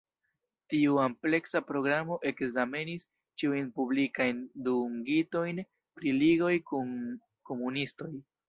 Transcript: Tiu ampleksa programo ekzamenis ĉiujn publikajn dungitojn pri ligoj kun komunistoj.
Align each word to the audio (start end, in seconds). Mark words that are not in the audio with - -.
Tiu 0.73 0.95
ampleksa 1.01 1.61
programo 1.67 2.17
ekzamenis 2.31 3.05
ĉiujn 3.41 3.69
publikajn 3.77 4.41
dungitojn 4.69 5.63
pri 6.01 6.19
ligoj 6.25 6.53
kun 6.73 6.93
komunistoj. 7.53 8.15